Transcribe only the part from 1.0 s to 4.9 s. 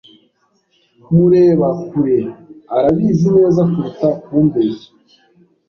mureba kure arabizi neza kuruta kumbeshya.